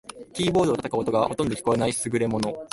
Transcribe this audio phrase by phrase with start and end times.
[0.33, 2.55] キーボードを叩く音がほとんど聞こえない優れもの